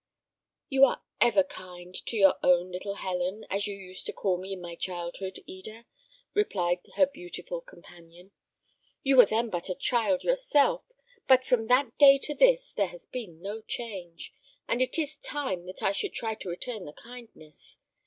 [0.67, 4.51] "You are ever kind to your own little Helen, as you used to call me
[4.51, 5.85] in my childhood, Eda,"
[6.33, 8.31] replied her beautiful companion.
[9.03, 10.85] "You were then but a child yourself,
[11.27, 14.33] but from that day to this there has been no change,
[14.67, 17.77] and it is time that I should try to return the kindness.